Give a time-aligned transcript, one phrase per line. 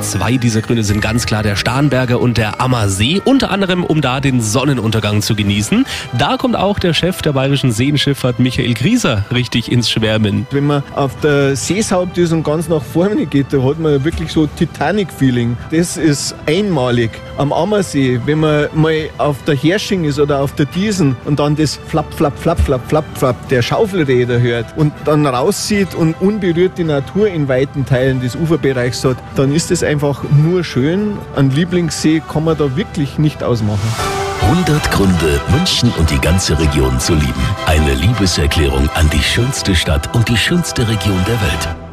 [0.00, 4.20] Zwei dieser Gründe sind ganz klar der Starnberger und der Ammersee, unter anderem um da
[4.20, 5.86] den Sonnenuntergang zu genießen.
[6.18, 10.46] Da kommt auch der Chef der bayerischen Seenschifffahrt Michael Grieser richtig ins Schwärmen.
[10.50, 14.32] Wenn man auf der Seeshaupt ist und ganz nach vorne geht, da hat man wirklich
[14.32, 15.56] so Titanic-Feeling.
[15.70, 17.10] Das ist einmalig.
[17.38, 21.56] Am Ammersee, wenn man mal auf der Hersching ist oder auf der Diesen und dann
[21.56, 26.78] das Flapp, Flapp, Flapp, Flapp, Flapp, Flapp der Schaufelräder hört und dann raussieht und unberührt
[26.78, 31.16] die Natur in weiten Teilen des Uferbereichs hat, dann ist es einfach nur schön.
[31.36, 33.88] Ein Lieblingssee kann man da wirklich nicht ausmachen.
[34.42, 37.42] 100 Gründe, München und die ganze Region zu lieben.
[37.64, 41.85] Eine Liebeserklärung an die schönste Stadt und die schönste Region der Welt.